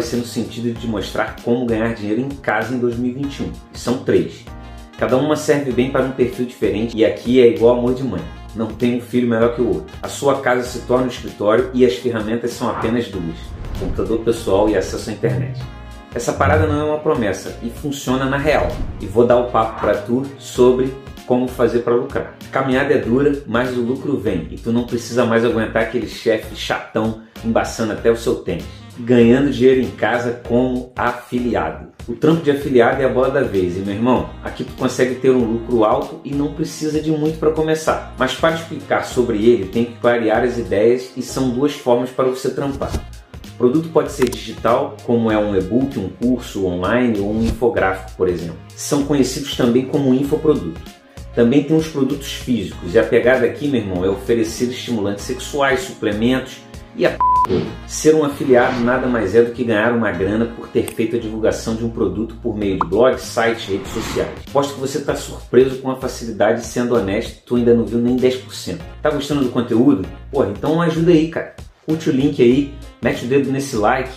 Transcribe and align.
vai 0.00 0.02
ser 0.02 0.16
no 0.16 0.24
sentido 0.24 0.72
de 0.72 0.86
mostrar 0.86 1.36
como 1.44 1.66
ganhar 1.66 1.94
dinheiro 1.94 2.22
em 2.22 2.28
casa 2.28 2.74
em 2.74 2.78
2021. 2.78 3.52
E 3.74 3.78
são 3.78 3.98
três. 3.98 4.44
Cada 4.98 5.16
uma 5.16 5.36
serve 5.36 5.72
bem 5.72 5.90
para 5.90 6.04
um 6.04 6.12
perfil 6.12 6.46
diferente 6.46 6.96
e 6.96 7.04
aqui 7.04 7.40
é 7.40 7.48
igual 7.48 7.78
amor 7.78 7.94
de 7.94 8.02
mãe. 8.02 8.22
Não 8.56 8.66
tem 8.66 8.96
um 8.96 9.00
filho 9.00 9.28
melhor 9.28 9.54
que 9.54 9.60
o 9.60 9.68
outro. 9.68 9.94
A 10.02 10.08
sua 10.08 10.40
casa 10.40 10.62
se 10.62 10.80
torna 10.80 11.04
um 11.04 11.08
escritório 11.08 11.70
e 11.74 11.84
as 11.84 11.94
ferramentas 11.94 12.52
são 12.52 12.68
apenas 12.68 13.08
duas: 13.08 13.36
computador 13.78 14.20
pessoal 14.20 14.68
e 14.68 14.76
acesso 14.76 15.10
à 15.10 15.12
internet. 15.12 15.60
Essa 16.14 16.32
parada 16.32 16.66
não 16.66 16.80
é 16.80 16.84
uma 16.84 16.98
promessa 16.98 17.56
e 17.62 17.70
funciona 17.70 18.24
na 18.24 18.36
real. 18.36 18.68
E 19.00 19.06
vou 19.06 19.26
dar 19.26 19.36
o 19.36 19.50
papo 19.50 19.80
para 19.80 19.98
tu 19.98 20.26
sobre 20.38 20.92
como 21.26 21.46
fazer 21.46 21.80
para 21.80 21.94
lucrar. 21.94 22.34
A 22.46 22.50
caminhada 22.50 22.92
é 22.92 22.98
dura, 22.98 23.42
mas 23.46 23.76
o 23.76 23.80
lucro 23.80 24.18
vem 24.18 24.48
e 24.50 24.56
tu 24.56 24.72
não 24.72 24.84
precisa 24.84 25.24
mais 25.24 25.44
aguentar 25.44 25.84
aquele 25.84 26.08
chefe 26.08 26.56
chatão 26.56 27.22
embaçando 27.44 27.92
até 27.92 28.10
o 28.10 28.16
seu 28.16 28.36
tênis 28.36 28.89
ganhando 29.00 29.50
dinheiro 29.50 29.80
em 29.80 29.90
casa 29.90 30.40
como 30.46 30.92
afiliado. 30.94 31.88
O 32.08 32.14
trampo 32.14 32.42
de 32.42 32.50
afiliado 32.50 33.02
é 33.02 33.04
a 33.04 33.08
bola 33.08 33.30
da 33.30 33.42
vez, 33.42 33.76
e 33.76 33.80
meu 33.80 33.94
irmão, 33.94 34.30
aqui 34.42 34.64
tu 34.64 34.72
consegue 34.74 35.16
ter 35.16 35.30
um 35.30 35.44
lucro 35.44 35.84
alto 35.84 36.20
e 36.24 36.34
não 36.34 36.52
precisa 36.52 37.00
de 37.00 37.10
muito 37.10 37.38
para 37.38 37.50
começar. 37.50 38.14
Mas 38.18 38.34
para 38.34 38.54
explicar 38.54 39.04
sobre 39.04 39.44
ele, 39.44 39.66
tem 39.66 39.84
que 39.84 39.98
clarear 39.98 40.42
as 40.42 40.58
ideias 40.58 41.12
e 41.16 41.22
são 41.22 41.50
duas 41.50 41.72
formas 41.72 42.10
para 42.10 42.24
você 42.24 42.50
trampar. 42.50 42.92
O 43.54 43.58
produto 43.58 43.90
pode 43.90 44.10
ser 44.12 44.28
digital, 44.28 44.96
como 45.04 45.30
é 45.30 45.38
um 45.38 45.56
e-book, 45.56 45.98
um 45.98 46.08
curso 46.08 46.66
online 46.66 47.20
ou 47.20 47.30
um 47.30 47.42
infográfico, 47.42 48.12
por 48.16 48.28
exemplo. 48.28 48.56
São 48.74 49.04
conhecidos 49.04 49.54
também 49.56 49.84
como 49.84 50.14
infoproduto. 50.14 50.80
Também 51.34 51.62
tem 51.62 51.76
os 51.76 51.86
produtos 51.86 52.32
físicos, 52.32 52.94
e 52.94 52.98
a 52.98 53.04
pegada 53.04 53.46
aqui, 53.46 53.68
meu 53.68 53.80
irmão, 53.80 54.04
é 54.04 54.08
oferecer 54.08 54.70
estimulantes 54.70 55.24
sexuais, 55.24 55.80
suplementos 55.80 56.56
e 57.00 57.06
a 57.06 57.10
p 57.10 57.18
Ser 57.86 58.14
um 58.14 58.22
afiliado 58.22 58.78
nada 58.80 59.08
mais 59.08 59.34
é 59.34 59.42
do 59.42 59.52
que 59.52 59.64
ganhar 59.64 59.92
uma 59.92 60.12
grana 60.12 60.44
por 60.44 60.68
ter 60.68 60.84
feito 60.94 61.16
a 61.16 61.18
divulgação 61.18 61.74
de 61.74 61.84
um 61.84 61.90
produto 61.90 62.36
por 62.40 62.56
meio 62.56 62.78
de 62.78 62.86
blogs, 62.86 63.22
sites, 63.22 63.66
redes 63.66 63.88
sociais. 63.88 64.30
Posto 64.52 64.74
que 64.74 64.80
você 64.80 64.98
está 64.98 65.16
surpreso 65.16 65.78
com 65.78 65.90
a 65.90 65.96
facilidade, 65.96 66.64
sendo 66.64 66.94
honesto, 66.94 67.42
tu 67.44 67.56
ainda 67.56 67.74
não 67.74 67.84
viu 67.84 67.98
nem 67.98 68.16
10%. 68.16 68.78
Tá 69.02 69.10
gostando 69.10 69.42
do 69.42 69.50
conteúdo? 69.50 70.06
Porra, 70.30 70.50
então 70.50 70.80
ajuda 70.80 71.10
aí, 71.10 71.28
cara. 71.28 71.56
Curte 71.84 72.10
o 72.10 72.12
link 72.12 72.40
aí, 72.40 72.72
mete 73.02 73.24
o 73.24 73.28
dedo 73.28 73.50
nesse 73.50 73.74
like, 73.74 74.12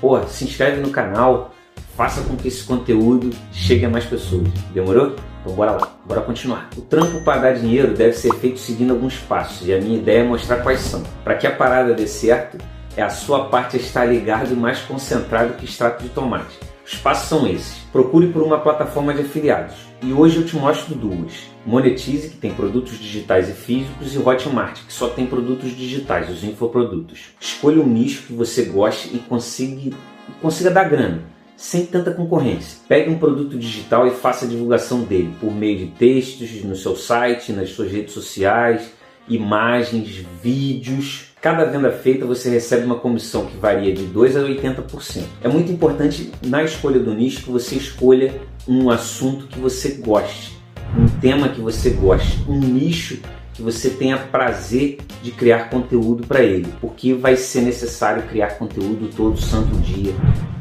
porra, 0.00 0.26
se 0.26 0.44
inscreve 0.44 0.80
no 0.80 0.90
canal, 0.90 1.53
faça 1.96 2.22
com 2.22 2.36
que 2.36 2.48
esse 2.48 2.64
conteúdo 2.64 3.30
chegue 3.52 3.84
a 3.84 3.90
mais 3.90 4.04
pessoas. 4.04 4.48
Demorou? 4.72 5.14
Então 5.42 5.54
bora 5.54 5.72
lá, 5.72 5.92
bora 6.06 6.20
continuar. 6.22 6.70
O 6.76 6.80
trampo 6.80 7.20
para 7.22 7.40
dar 7.40 7.52
dinheiro 7.52 7.94
deve 7.94 8.14
ser 8.14 8.34
feito 8.34 8.58
seguindo 8.58 8.92
alguns 8.92 9.18
passos 9.18 9.66
e 9.66 9.74
a 9.74 9.80
minha 9.80 9.98
ideia 9.98 10.20
é 10.20 10.24
mostrar 10.24 10.62
quais 10.62 10.80
são. 10.80 11.02
Para 11.22 11.34
que 11.34 11.46
a 11.46 11.54
parada 11.54 11.94
dê 11.94 12.06
certo, 12.06 12.58
é 12.96 13.02
a 13.02 13.10
sua 13.10 13.48
parte 13.48 13.76
estar 13.76 14.04
ligado 14.04 14.52
e 14.52 14.56
mais 14.56 14.80
concentrado 14.80 15.54
que 15.54 15.64
extrato 15.64 16.02
de 16.02 16.08
tomate. 16.08 16.58
Os 16.86 16.94
passos 16.96 17.28
são 17.28 17.46
esses. 17.46 17.78
Procure 17.92 18.28
por 18.28 18.42
uma 18.42 18.58
plataforma 18.60 19.14
de 19.14 19.22
afiliados. 19.22 19.74
E 20.02 20.12
hoje 20.12 20.36
eu 20.36 20.46
te 20.46 20.54
mostro 20.56 20.94
duas. 20.94 21.50
Monetize, 21.64 22.28
que 22.28 22.36
tem 22.36 22.52
produtos 22.52 22.98
digitais 22.98 23.48
e 23.48 23.52
físicos, 23.52 24.14
e 24.14 24.18
Hotmart, 24.18 24.80
que 24.86 24.92
só 24.92 25.08
tem 25.08 25.24
produtos 25.26 25.74
digitais, 25.74 26.28
os 26.28 26.44
infoprodutos. 26.44 27.30
Escolha 27.40 27.80
um 27.80 27.86
nicho 27.86 28.24
que 28.26 28.34
você 28.34 28.64
goste 28.64 29.08
e 29.14 29.18
consiga, 29.18 29.96
consiga 30.42 30.70
dar 30.70 30.84
grana 30.84 31.33
sem 31.56 31.86
tanta 31.86 32.10
concorrência. 32.10 32.78
Pegue 32.88 33.10
um 33.10 33.18
produto 33.18 33.58
digital 33.58 34.06
e 34.06 34.10
faça 34.10 34.44
a 34.44 34.48
divulgação 34.48 35.02
dele 35.02 35.34
por 35.40 35.52
meio 35.52 35.78
de 35.78 35.86
textos 35.86 36.62
no 36.64 36.76
seu 36.76 36.96
site, 36.96 37.52
nas 37.52 37.70
suas 37.70 37.90
redes 37.90 38.12
sociais, 38.12 38.92
imagens, 39.28 40.24
vídeos. 40.42 41.32
Cada 41.40 41.64
venda 41.64 41.90
feita 41.90 42.24
você 42.24 42.48
recebe 42.50 42.84
uma 42.84 42.96
comissão 42.96 43.46
que 43.46 43.56
varia 43.56 43.92
de 43.92 44.04
2 44.06 44.36
a 44.36 44.40
80%. 44.40 45.24
É 45.42 45.48
muito 45.48 45.70
importante 45.70 46.30
na 46.42 46.62
escolha 46.62 46.98
do 46.98 47.14
nicho 47.14 47.44
que 47.44 47.50
você 47.50 47.76
escolha 47.76 48.40
um 48.66 48.90
assunto 48.90 49.46
que 49.46 49.58
você 49.58 49.90
goste, 49.90 50.56
um 50.98 51.06
tema 51.20 51.48
que 51.48 51.60
você 51.60 51.90
goste, 51.90 52.38
um 52.48 52.58
nicho 52.58 53.20
que 53.54 53.62
você 53.62 53.88
tenha 53.88 54.18
prazer 54.18 54.98
de 55.22 55.30
criar 55.30 55.70
conteúdo 55.70 56.26
para 56.26 56.42
ele, 56.42 56.74
porque 56.80 57.14
vai 57.14 57.36
ser 57.36 57.62
necessário 57.62 58.24
criar 58.24 58.58
conteúdo 58.58 59.08
todo 59.16 59.40
santo 59.40 59.76
dia 59.76 60.12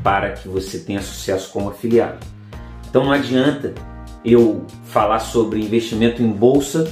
para 0.04 0.32
que 0.32 0.48
você 0.48 0.80
tenha 0.80 1.02
sucesso 1.02 1.52
como 1.52 1.70
afiliado. 1.70 2.20
Então 2.88 3.04
não 3.04 3.12
adianta 3.12 3.74
eu 4.24 4.64
falar 4.86 5.20
sobre 5.20 5.60
investimento 5.60 6.22
em 6.22 6.32
bolsa 6.32 6.88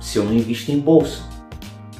se 0.00 0.18
eu 0.18 0.24
não 0.24 0.34
invisto 0.34 0.72
em 0.72 0.80
bolsa. 0.80 1.22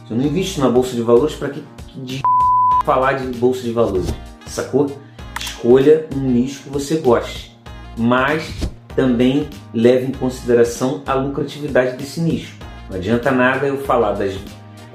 Se 0.06 0.12
eu 0.12 0.16
não 0.16 0.24
invisto 0.24 0.60
na 0.60 0.68
bolsa 0.68 0.94
de 0.94 1.02
valores, 1.02 1.36
para 1.36 1.50
que 1.50 1.62
de 1.94 2.20
falar 2.84 3.12
de 3.12 3.38
bolsa 3.38 3.62
de 3.62 3.70
valores? 3.70 4.12
Sacou? 4.46 4.90
Escolha 5.38 6.08
um 6.16 6.20
nicho 6.20 6.64
que 6.64 6.70
você 6.70 6.96
goste, 6.96 7.56
mas 7.96 8.52
também 8.96 9.48
leve 9.72 10.06
em 10.06 10.12
consideração 10.12 11.02
a 11.06 11.14
lucratividade 11.14 11.96
desse 11.96 12.20
nicho. 12.20 12.61
Não 12.92 12.98
adianta 12.98 13.30
nada 13.30 13.66
eu 13.66 13.78
falar 13.78 14.12
das, 14.12 14.34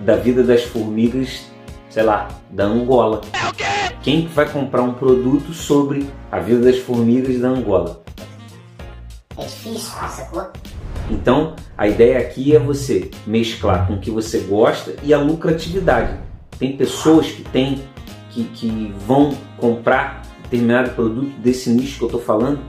da 0.02 0.16
vida 0.16 0.44
das 0.44 0.62
formigas, 0.62 1.48
sei 1.90 2.04
lá, 2.04 2.28
da 2.52 2.64
Angola. 2.64 3.22
Quem 4.04 4.28
vai 4.28 4.48
comprar 4.48 4.84
um 4.84 4.94
produto 4.94 5.52
sobre 5.52 6.08
a 6.32 6.38
vida 6.38 6.72
das 6.72 6.78
formigas 6.78 7.40
da 7.40 7.48
Angola? 7.48 8.04
É 9.36 9.44
difícil, 9.44 9.80
sacou? 10.10 10.48
Então, 11.10 11.56
a 11.76 11.88
ideia 11.88 12.20
aqui 12.20 12.56
é 12.56 12.60
você 12.60 13.10
mesclar 13.26 13.88
com 13.88 13.96
o 13.96 14.00
que 14.00 14.12
você 14.12 14.42
gosta 14.42 14.94
e 15.02 15.12
a 15.12 15.18
lucratividade. 15.18 16.20
Tem 16.60 16.78
pessoas 16.78 17.32
que 17.32 17.42
têm 17.46 17.82
que, 18.30 18.44
que 18.44 18.94
vão 19.08 19.36
comprar 19.58 20.22
determinado 20.44 20.92
produto 20.92 21.36
desse 21.40 21.72
nicho 21.72 21.98
que 21.98 22.04
eu 22.04 22.10
estou 22.10 22.22
falando, 22.22 22.60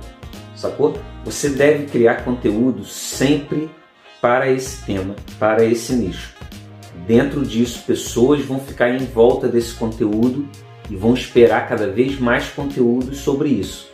sacou? 0.56 0.94
Você 1.26 1.50
deve 1.50 1.84
criar 1.84 2.24
conteúdo 2.24 2.82
sempre 2.82 3.68
para 4.20 4.50
esse 4.50 4.84
tema, 4.84 5.14
para 5.38 5.64
esse 5.64 5.92
nicho. 5.94 6.34
Dentro 7.06 7.44
disso, 7.44 7.82
pessoas 7.86 8.44
vão 8.44 8.60
ficar 8.60 8.90
em 8.90 9.06
volta 9.06 9.48
desse 9.48 9.74
conteúdo 9.74 10.46
e 10.90 10.96
vão 10.96 11.14
esperar 11.14 11.68
cada 11.68 11.88
vez 11.88 12.18
mais 12.18 12.48
conteúdo 12.48 13.14
sobre 13.14 13.48
isso. 13.48 13.88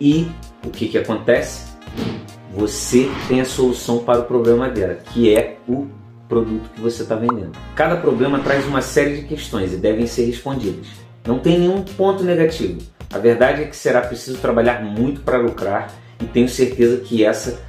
E 0.00 0.26
o 0.64 0.70
que, 0.70 0.88
que 0.88 0.98
acontece? 0.98 1.74
Você 2.54 3.10
tem 3.28 3.40
a 3.40 3.44
solução 3.44 3.98
para 3.98 4.20
o 4.20 4.24
problema 4.24 4.68
dela, 4.68 4.94
que 5.12 5.34
é 5.34 5.56
o 5.68 5.86
produto 6.28 6.70
que 6.74 6.80
você 6.80 7.02
está 7.02 7.16
vendendo. 7.16 7.52
Cada 7.74 7.96
problema 7.96 8.38
traz 8.38 8.66
uma 8.66 8.80
série 8.80 9.16
de 9.16 9.22
questões 9.22 9.72
e 9.72 9.76
devem 9.76 10.06
ser 10.06 10.24
respondidas. 10.26 10.86
Não 11.26 11.38
tem 11.38 11.58
nenhum 11.58 11.82
ponto 11.82 12.22
negativo. 12.22 12.80
A 13.12 13.18
verdade 13.18 13.62
é 13.62 13.66
que 13.66 13.76
será 13.76 14.00
preciso 14.00 14.38
trabalhar 14.38 14.82
muito 14.82 15.20
para 15.20 15.38
lucrar 15.38 15.92
e 16.20 16.24
tenho 16.24 16.48
certeza 16.48 16.98
que 16.98 17.24
essa 17.24 17.60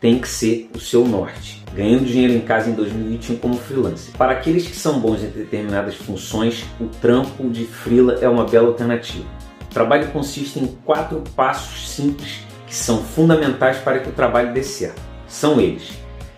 tem 0.00 0.18
que 0.18 0.28
ser 0.28 0.70
o 0.74 0.80
seu 0.80 1.06
norte. 1.06 1.62
Ganhando 1.74 2.06
dinheiro 2.06 2.32
em 2.32 2.40
casa 2.40 2.70
em 2.70 2.72
2021 2.72 3.36
como 3.36 3.54
freelancer. 3.54 4.12
Para 4.16 4.32
aqueles 4.32 4.66
que 4.66 4.74
são 4.74 4.98
bons 4.98 5.22
em 5.22 5.28
determinadas 5.28 5.94
funções, 5.94 6.64
o 6.80 6.86
trampo 6.86 7.48
de 7.48 7.64
freela 7.66 8.18
é 8.20 8.28
uma 8.28 8.44
bela 8.44 8.68
alternativa. 8.68 9.26
O 9.62 9.72
trabalho 9.72 10.10
consiste 10.10 10.58
em 10.58 10.66
quatro 10.84 11.22
passos 11.36 11.88
simples 11.88 12.40
que 12.66 12.74
são 12.74 13.04
fundamentais 13.04 13.78
para 13.78 14.00
que 14.00 14.08
o 14.08 14.12
trabalho 14.12 14.52
dê 14.52 14.62
certo. 14.62 15.00
São 15.28 15.60
eles: 15.60 15.92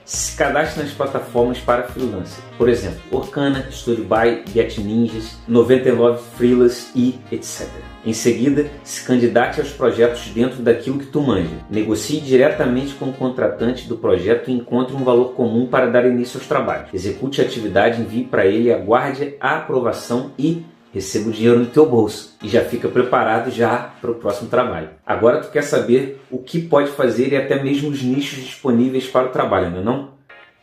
se 0.05 0.37
cadastre 0.37 0.83
nas 0.83 0.93
plataformas 0.93 1.59
para 1.59 1.85
freelancer, 1.85 2.43
por 2.59 2.69
exemplo, 2.69 3.01
Orkana, 3.11 3.67
StudioBuy, 3.71 4.43
Get 4.53 4.79
Ninjas, 4.79 5.39
99 5.47 6.23
Freelas 6.37 6.91
e 6.95 7.19
etc. 7.31 7.69
Em 8.05 8.13
seguida, 8.13 8.67
se 8.83 9.05
candidate 9.05 9.61
aos 9.61 9.71
projetos 9.71 10.27
dentro 10.35 10.61
daquilo 10.61 10.99
que 10.99 11.07
tu 11.07 11.21
manja. 11.21 11.57
Negocie 11.71 12.21
diretamente 12.21 12.95
com 12.95 13.11
o 13.11 13.13
contratante 13.13 13.89
do 13.89 13.97
projeto 13.97 14.51
e 14.51 14.55
encontre 14.55 14.97
um 14.97 15.05
valor 15.05 15.35
comum 15.35 15.67
para 15.67 15.87
dar 15.87 16.05
início 16.05 16.39
aos 16.39 16.49
trabalhos. 16.49 16.93
Execute 16.93 17.41
a 17.41 17.45
atividade, 17.45 18.01
envie 18.01 18.25
para 18.25 18.45
ele, 18.45 18.73
aguarde 18.73 19.35
a 19.41 19.57
aprovação 19.59 20.33
e 20.37 20.65
receba 20.93 21.31
o 21.31 21.33
dinheiro 21.33 21.59
no 21.59 21.67
teu 21.67 21.87
bolso 21.87 22.37
e 22.43 22.49
já 22.49 22.65
fica 22.65 22.89
preparado 22.89 23.51
já 23.51 23.93
para 24.01 24.11
o 24.11 24.15
próximo 24.15 24.49
trabalho. 24.49 24.91
Agora 25.07 25.41
tu 25.41 25.51
quer 25.51 25.63
saber 25.63 26.21
o 26.31 26.39
que 26.39 26.61
pode 26.61 26.91
fazer 26.91 27.33
e 27.33 27.37
até 27.37 27.63
mesmo 27.63 27.91
os 27.91 28.03
nichos 28.03 28.45
disponíveis 28.45 29.07
para 29.07 29.27
o 29.27 29.31
trabalho, 29.31 29.71
não 29.71 29.81
é 29.81 29.83
não? 29.83 30.13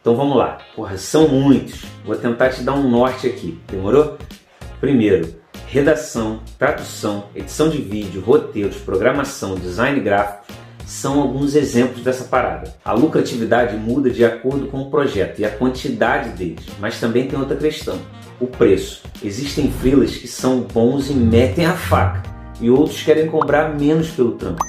Então 0.02 0.16
vamos 0.16 0.38
lá. 0.38 0.60
Porra, 0.76 0.98
são 0.98 1.28
muitos. 1.28 1.84
Vou 2.06 2.16
tentar 2.16 2.50
te 2.50 2.64
dar 2.64 2.74
um 2.74 2.90
norte 2.90 3.28
aqui. 3.28 3.60
Demorou? 3.68 4.18
Primeiro, 4.80 5.36
redação, 5.68 6.42
tradução, 6.58 7.26
edição 7.36 7.70
de 7.70 7.82
vídeo, 7.82 8.22
roteiros, 8.22 8.78
programação, 8.78 9.56
design 9.56 10.00
gráfico 10.00 10.59
são 10.90 11.22
alguns 11.22 11.54
exemplos 11.54 12.04
dessa 12.04 12.24
parada. 12.24 12.74
A 12.84 12.94
lucratividade 12.94 13.78
muda 13.78 14.10
de 14.10 14.26
acordo 14.26 14.66
com 14.68 14.82
o 14.82 14.90
projeto 14.90 15.40
e 15.40 15.46
a 15.46 15.52
quantidade 15.52 16.32
deles, 16.32 16.66
mas 16.80 17.00
também 17.00 17.28
tem 17.28 17.38
outra 17.38 17.56
questão: 17.56 18.00
o 18.40 18.48
preço. 18.48 19.04
Existem 19.24 19.72
freelas 19.72 20.16
que 20.16 20.28
são 20.28 20.62
bons 20.62 21.12
e 21.12 21.14
metem 21.14 21.68
a 21.68 21.74
faca, 21.74 22.24
e 22.60 22.72
outros 22.72 23.04
querem 23.04 23.28
cobrar 23.28 23.78
menos 23.80 24.10
pelo 24.10 24.32
trampo. 24.32 24.64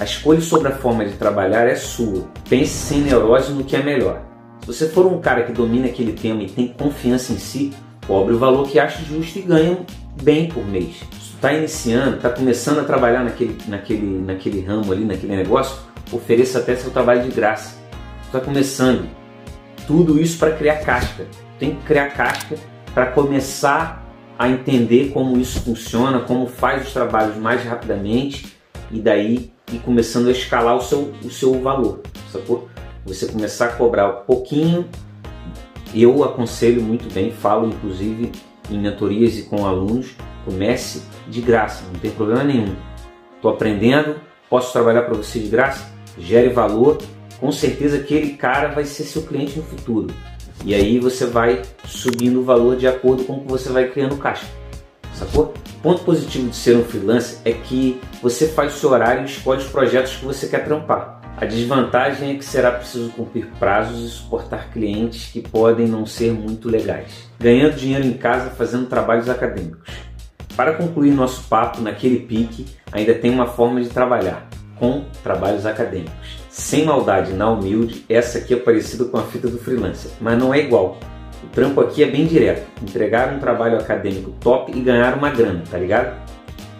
A 0.00 0.02
escolha 0.02 0.40
sobre 0.40 0.68
a 0.68 0.76
forma 0.76 1.04
de 1.06 1.12
trabalhar 1.12 1.68
é 1.68 1.76
sua. 1.76 2.28
Pense 2.48 2.74
sem 2.74 3.02
neurose 3.02 3.52
no 3.52 3.62
que 3.62 3.76
é 3.76 3.82
melhor. 3.82 4.22
Se 4.60 4.66
você 4.66 4.88
for 4.88 5.06
um 5.06 5.20
cara 5.20 5.44
que 5.44 5.52
domina 5.52 5.86
aquele 5.86 6.14
tema 6.14 6.42
e 6.42 6.48
tem 6.48 6.66
confiança 6.66 7.32
em 7.32 7.38
si, 7.38 7.72
cobre 8.08 8.34
o 8.34 8.38
valor 8.38 8.68
que 8.68 8.80
acha 8.80 9.04
justo 9.04 9.38
e 9.38 9.42
ganha 9.42 9.78
bem 10.20 10.48
por 10.48 10.66
mês. 10.66 10.96
Está 11.44 11.52
iniciando, 11.52 12.16
está 12.16 12.30
começando 12.30 12.78
a 12.78 12.84
trabalhar 12.84 13.22
naquele, 13.22 13.58
naquele, 13.68 14.18
naquele 14.18 14.62
ramo 14.62 14.90
ali, 14.90 15.04
naquele 15.04 15.36
negócio, 15.36 15.76
ofereça 16.10 16.58
até 16.58 16.74
seu 16.74 16.90
trabalho 16.90 17.22
de 17.22 17.28
graça. 17.28 17.76
Está 18.24 18.40
começando. 18.40 19.06
Tudo 19.86 20.18
isso 20.18 20.38
para 20.38 20.52
criar 20.52 20.76
casca. 20.76 21.26
Tem 21.58 21.74
que 21.74 21.82
criar 21.82 22.08
casca 22.14 22.56
para 22.94 23.08
começar 23.08 24.02
a 24.38 24.48
entender 24.48 25.10
como 25.12 25.36
isso 25.36 25.60
funciona, 25.60 26.20
como 26.20 26.46
faz 26.46 26.86
os 26.86 26.94
trabalhos 26.94 27.36
mais 27.36 27.62
rapidamente 27.62 28.56
e 28.90 28.98
daí 28.98 29.52
ir 29.70 29.80
começando 29.80 30.28
a 30.28 30.30
escalar 30.30 30.74
o 30.74 30.80
seu, 30.80 31.12
o 31.22 31.28
seu 31.28 31.60
valor, 31.60 32.00
sacou? 32.32 32.70
Você 33.04 33.26
começar 33.26 33.66
a 33.66 33.72
cobrar 33.72 34.08
um 34.08 34.24
pouquinho, 34.24 34.88
eu 35.94 36.24
aconselho 36.24 36.80
muito 36.80 37.12
bem, 37.12 37.30
falo 37.30 37.68
inclusive 37.68 38.32
em 38.70 38.78
mentorias 38.78 39.36
e 39.36 39.42
com 39.42 39.66
alunos, 39.66 40.16
comece 40.44 41.02
de 41.28 41.40
graça, 41.40 41.84
não 41.92 42.00
tem 42.00 42.10
problema 42.10 42.44
nenhum. 42.44 42.74
Estou 43.36 43.50
aprendendo, 43.50 44.16
posso 44.48 44.72
trabalhar 44.72 45.02
para 45.02 45.14
você 45.14 45.38
de 45.38 45.48
graça? 45.48 45.92
Gere 46.18 46.48
valor, 46.48 46.98
com 47.40 47.50
certeza 47.50 47.96
aquele 47.96 48.34
cara 48.34 48.68
vai 48.68 48.84
ser 48.84 49.04
seu 49.04 49.22
cliente 49.22 49.58
no 49.58 49.64
futuro. 49.64 50.14
E 50.64 50.74
aí 50.74 50.98
você 50.98 51.26
vai 51.26 51.62
subindo 51.84 52.40
o 52.40 52.44
valor 52.44 52.76
de 52.76 52.86
acordo 52.86 53.24
com 53.24 53.34
o 53.34 53.40
que 53.40 53.48
você 53.48 53.70
vai 53.70 53.90
criando 53.90 54.16
caixa. 54.16 54.46
Sacou? 55.14 55.52
Ponto 55.82 56.02
positivo 56.02 56.48
de 56.48 56.56
ser 56.56 56.76
um 56.76 56.84
freelancer 56.84 57.38
é 57.44 57.52
que 57.52 58.00
você 58.22 58.48
faz 58.48 58.74
o 58.74 58.78
seu 58.78 58.90
horário 58.90 59.22
e 59.22 59.26
escolhe 59.26 59.60
os 59.60 59.68
projetos 59.68 60.16
que 60.16 60.24
você 60.24 60.46
quer 60.46 60.64
trampar. 60.64 61.20
A 61.36 61.44
desvantagem 61.44 62.30
é 62.30 62.34
que 62.36 62.44
será 62.44 62.70
preciso 62.70 63.10
cumprir 63.10 63.46
prazos 63.58 64.02
e 64.02 64.08
suportar 64.08 64.70
clientes 64.70 65.30
que 65.32 65.40
podem 65.42 65.86
não 65.86 66.06
ser 66.06 66.32
muito 66.32 66.68
legais, 66.70 67.28
ganhando 67.38 67.76
dinheiro 67.76 68.06
em 68.06 68.14
casa 68.14 68.50
fazendo 68.50 68.86
trabalhos 68.86 69.28
acadêmicos. 69.28 69.90
Para 70.56 70.74
concluir 70.74 71.10
nosso 71.10 71.48
papo 71.48 71.80
naquele 71.80 72.20
pique, 72.20 72.66
ainda 72.92 73.12
tem 73.14 73.30
uma 73.30 73.46
forma 73.46 73.80
de 73.80 73.88
trabalhar, 73.88 74.48
com 74.76 75.04
trabalhos 75.22 75.66
acadêmicos. 75.66 76.38
Sem 76.48 76.84
maldade, 76.84 77.32
na 77.32 77.50
humilde, 77.50 78.04
essa 78.08 78.38
aqui 78.38 78.54
é 78.54 78.56
parecida 78.56 79.04
com 79.04 79.16
a 79.16 79.24
fita 79.24 79.48
do 79.48 79.58
freelancer, 79.58 80.12
mas 80.20 80.38
não 80.38 80.54
é 80.54 80.60
igual. 80.60 80.98
O 81.42 81.48
trampo 81.48 81.80
aqui 81.80 82.04
é 82.04 82.06
bem 82.06 82.26
direto, 82.26 82.64
entregar 82.80 83.34
um 83.34 83.40
trabalho 83.40 83.78
acadêmico 83.78 84.30
top 84.40 84.70
e 84.72 84.80
ganhar 84.80 85.18
uma 85.18 85.30
grana, 85.30 85.64
tá 85.68 85.76
ligado? 85.76 86.16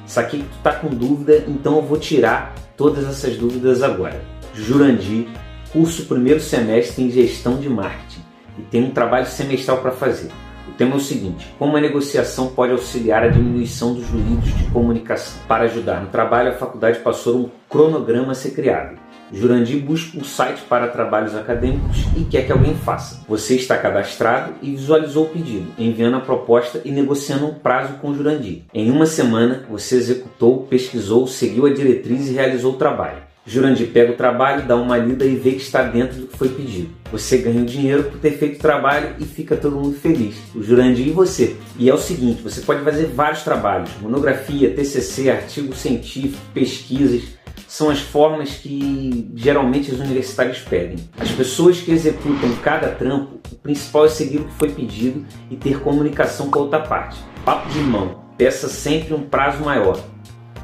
Saquei 0.07 0.41
que 0.41 0.47
tu 0.47 0.59
tá 0.63 0.73
com 0.73 0.89
dúvida, 0.89 1.45
então 1.49 1.77
eu 1.77 1.83
vou 1.83 1.99
tirar 1.99 2.55
todas 2.77 3.05
essas 3.05 3.37
dúvidas 3.37 3.83
agora. 3.83 4.23
Jurandir, 4.55 5.27
curso 5.73 6.05
primeiro 6.07 6.39
semestre 6.39 7.03
em 7.03 7.11
gestão 7.11 7.57
de 7.57 7.69
marketing 7.69 8.23
e 8.57 8.63
tem 8.63 8.85
um 8.85 8.91
trabalho 8.91 9.27
semestral 9.27 9.79
para 9.79 9.91
fazer. 9.91 10.31
O 10.69 10.73
tema 10.73 10.95
é 10.95 10.97
o 10.97 11.01
seguinte: 11.01 11.55
como 11.59 11.77
a 11.77 11.81
negociação 11.81 12.49
pode 12.49 12.73
auxiliar 12.73 13.23
a 13.23 13.29
diminuição 13.29 13.95
dos 13.95 14.09
ruídos 14.09 14.57
de 14.57 14.65
comunicação? 14.71 15.41
Para 15.47 15.65
ajudar 15.65 16.01
no 16.01 16.09
trabalho, 16.09 16.51
a 16.51 16.55
faculdade 16.55 17.01
passou 17.01 17.37
um 17.37 17.51
cronograma 17.69 18.33
a 18.33 18.35
ser 18.35 18.51
criado. 18.51 18.99
Jurandir 19.33 19.83
busca 19.83 20.19
um 20.19 20.23
site 20.23 20.63
para 20.69 20.89
trabalhos 20.89 21.35
acadêmicos 21.35 22.05
e 22.17 22.25
quer 22.25 22.47
que 22.47 22.53
alguém 22.53 22.75
faça. 22.77 23.25
Você 23.29 23.57
está 23.57 23.77
cadastrado 23.77 24.53
e 24.63 24.71
visualizou 24.71 25.25
o 25.25 25.29
pedido, 25.29 25.73
enviando 25.79 26.17
a 26.17 26.21
proposta 26.21 26.81
e 26.85 26.91
negociando 26.91 27.47
um 27.47 27.55
prazo 27.55 27.95
com 27.95 28.11
o 28.11 28.15
Jurandir. 28.15 28.63
Em 28.73 28.91
uma 28.91 29.07
semana, 29.07 29.65
você 29.69 29.97
executou, 29.97 30.67
pesquisou, 30.69 31.27
seguiu 31.27 31.67
a 31.67 31.73
diretriz 31.73 32.29
e 32.29 32.35
realizou 32.35 32.75
o 32.75 32.77
trabalho. 32.77 33.34
Jurandir 33.47 33.89
pega 33.89 34.13
o 34.13 34.17
trabalho, 34.17 34.67
dá 34.67 34.75
uma 34.75 34.97
lida 34.97 35.25
e 35.27 35.37
vê 35.37 35.53
que 35.53 35.63
está 35.63 35.83
dentro 35.83 36.19
do 36.19 36.27
que 36.29 36.37
foi 36.37 36.49
pedido. 36.49 36.89
Você 37.13 37.37
ganha 37.39 37.61
o 37.61 37.67
dinheiro 37.67 38.05
por 38.05 38.19
ter 38.19 38.33
feito 38.39 38.57
o 38.57 38.61
trabalho 38.61 39.17
e 39.19 39.25
fica 39.27 39.55
todo 39.55 39.77
mundo 39.77 39.95
feliz. 39.95 40.37
O 40.55 40.63
Jurandir 40.63 41.09
e 41.09 41.11
você. 41.11 41.55
E 41.79 41.91
é 41.91 41.95
o 41.95 41.99
seguinte, 41.99 42.43
você 42.43 42.63
pode 42.63 42.83
fazer 42.83 43.07
vários 43.07 43.43
trabalhos, 43.43 43.91
monografia, 44.01 44.71
TCC, 44.71 45.31
artigo 45.31 45.75
científico, 45.75 46.41
pesquisas, 46.55 47.23
são 47.69 47.91
as 47.91 48.01
formas 48.01 48.55
que 48.55 49.31
geralmente 49.35 49.91
os 49.91 50.01
universitários 50.01 50.61
pedem. 50.61 50.97
As 51.19 51.31
pessoas 51.31 51.81
que 51.81 51.93
executam 51.93 52.51
cada 52.63 52.89
trampo, 52.89 53.41
o 53.53 53.57
principal 53.57 54.07
é 54.07 54.09
seguir 54.09 54.39
o 54.39 54.45
que 54.45 54.55
foi 54.55 54.71
pedido 54.71 55.25
e 55.51 55.57
ter 55.57 55.81
comunicação 55.81 56.51
com 56.51 56.61
a 56.61 56.63
outra 56.63 56.81
parte. 56.81 57.19
Papo 57.45 57.69
de 57.71 57.81
mão, 57.81 58.25
peça 58.39 58.69
sempre 58.69 59.13
um 59.13 59.23
prazo 59.23 59.63
maior, 59.63 60.01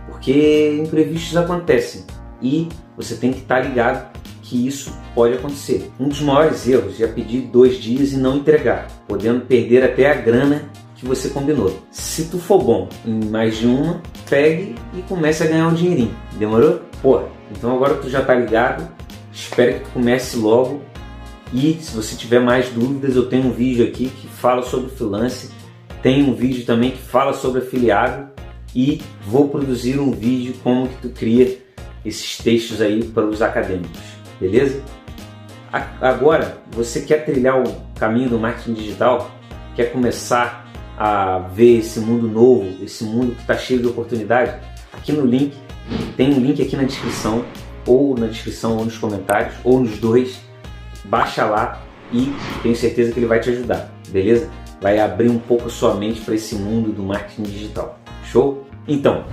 porque 0.07 0.81
imprevistos 0.83 1.37
acontecem 1.37 2.05
e 2.43 2.69
você 2.97 3.15
tem 3.15 3.33
que 3.33 3.41
estar 3.41 3.61
ligado 3.61 4.11
que 4.43 4.67
isso 4.67 4.93
pode 5.15 5.35
acontecer. 5.35 5.91
Um 5.99 6.09
dos 6.09 6.21
maiores 6.21 6.67
erros 6.67 7.01
é 7.01 7.07
pedir 7.07 7.43
dois 7.43 7.81
dias 7.81 8.13
e 8.13 8.17
não 8.17 8.39
entregar, 8.39 8.89
podendo 9.07 9.43
perder 9.43 9.85
até 9.85 10.11
a 10.11 10.15
grana 10.15 10.69
que 10.97 11.07
você 11.07 11.31
combinou. 11.31 11.81
Se 11.91 12.25
tu 12.25 12.39
for 12.39 12.63
bom 12.63 12.89
em 13.07 13.27
mais 13.27 13.59
de 13.59 13.67
uma, 13.67 14.03
pegue 14.29 14.75
e 14.93 15.03
comece 15.03 15.45
a 15.45 15.47
ganhar 15.47 15.69
um 15.69 15.75
dinheirinho. 15.75 16.15
Demorou? 16.39 16.81
Pô, 17.01 17.23
então 17.51 17.75
agora 17.75 17.95
tu 17.95 18.11
já 18.11 18.23
tá 18.23 18.35
ligado. 18.35 18.89
Espero 19.33 19.75
que 19.75 19.81
tu 19.85 19.91
comece 19.91 20.37
logo. 20.37 20.83
E 21.53 21.79
se 21.81 21.95
você 21.95 22.17
tiver 22.17 22.41
mais 22.41 22.69
dúvidas, 22.71 23.17
eu 23.17 23.29
tenho 23.29 23.47
um 23.47 23.53
vídeo 23.53 23.87
aqui 23.87 24.09
que 24.09 24.27
fala 24.27 24.63
sobre 24.63 24.91
freelance. 24.91 25.51
Tem 26.03 26.23
um 26.23 26.35
vídeo 26.35 26.67
também 26.67 26.91
que 26.91 26.99
fala 26.99 27.33
sobre 27.33 27.61
afiliado. 27.61 28.29
E 28.75 29.01
vou 29.27 29.49
produzir 29.49 29.99
um 29.99 30.11
vídeo 30.11 30.55
como 30.63 30.89
que 30.89 30.97
tu 30.97 31.09
cria 31.11 31.59
esses 32.05 32.39
textos 32.39 32.81
aí 32.81 33.05
para 33.05 33.25
os 33.25 33.43
acadêmicos, 33.43 34.01
beleza? 34.41 34.83
Agora, 36.01 36.59
você 36.73 37.03
quer 37.03 37.25
trilhar 37.25 37.63
o 37.63 37.81
caminho 37.95 38.31
do 38.31 38.39
marketing 38.39 38.75
digital? 38.75 39.31
Quer 39.77 39.93
começar 39.93 40.69
a 40.99 41.39
ver 41.39 41.79
esse 41.79 42.01
mundo 42.01 42.27
novo, 42.27 42.83
esse 42.83 43.05
mundo 43.05 43.35
que 43.35 43.41
está 43.41 43.57
cheio 43.57 43.81
de 43.81 43.87
oportunidade? 43.87 44.59
Aqui 44.93 45.13
no 45.13 45.25
link, 45.25 45.57
tem 46.17 46.35
um 46.35 46.41
link 46.41 46.61
aqui 46.61 46.77
na 46.77 46.83
descrição, 46.83 47.45
ou 47.87 48.17
na 48.19 48.27
descrição, 48.27 48.77
ou 48.77 48.85
nos 48.85 48.99
comentários, 48.99 49.55
ou 49.63 49.81
nos 49.81 49.99
dois. 49.99 50.41
Baixa 51.05 51.45
lá 51.45 51.81
e 52.13 52.33
tenho 52.63 52.75
certeza 52.75 53.13
que 53.13 53.21
ele 53.21 53.27
vai 53.27 53.41
te 53.41 53.51
ajudar, 53.51 53.93
beleza? 54.09 54.51
Vai 54.81 54.99
abrir 54.99 55.29
um 55.29 55.39
pouco 55.39 55.67
a 55.67 55.71
sua 55.71 55.95
mente 55.95 56.21
para 56.21 56.35
esse 56.35 56.57
mundo 56.57 56.93
do 56.93 57.03
marketing 57.03 57.43
digital. 57.45 57.99
Show? 58.25 58.67
Então, 58.89 59.25